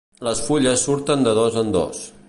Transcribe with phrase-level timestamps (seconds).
[0.27, 2.03] Les fulles surten de dos en dos.